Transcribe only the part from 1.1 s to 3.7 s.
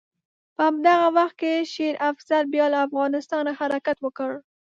وخت کې شېر افضل بیا له افغانستانه